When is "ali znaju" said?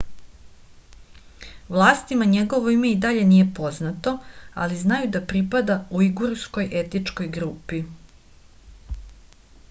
4.63-5.09